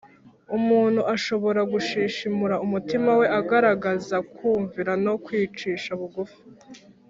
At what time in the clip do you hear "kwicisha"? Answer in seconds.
5.23-5.91